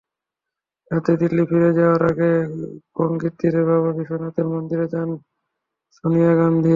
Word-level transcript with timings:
রাতে 0.91 1.13
দিল্লি 1.17 1.43
ফিরে 1.49 1.71
যাওয়ার 1.73 2.01
আগে 2.11 2.31
গঙ্গাতীরে 2.95 3.61
বাবা 3.69 3.89
বিশ্বনাথের 3.97 4.47
মন্দিরে 4.47 4.85
যান 4.93 5.09
সোনিয়া 5.95 6.33
গান্ধী। 6.35 6.69